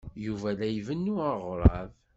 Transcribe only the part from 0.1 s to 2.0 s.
Yuba la ibennu aɣrab.